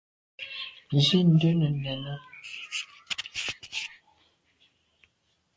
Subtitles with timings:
[1.07, 2.13] Zin nde nène.